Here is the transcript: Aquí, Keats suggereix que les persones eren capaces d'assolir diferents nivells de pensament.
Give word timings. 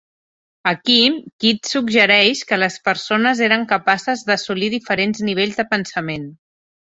Aquí, 0.69 0.95
Keats 1.43 1.73
suggereix 1.75 2.39
que 2.51 2.59
les 2.61 2.77
persones 2.89 3.43
eren 3.49 3.67
capaces 3.73 4.25
d'assolir 4.31 4.71
diferents 4.77 5.21
nivells 5.29 5.61
de 5.61 5.67
pensament. 5.75 6.27